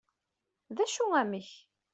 d 0.75 0.77
acu 0.83 1.05
amek? 1.21 1.49